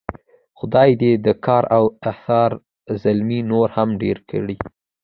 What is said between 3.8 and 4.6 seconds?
ډېر کړي.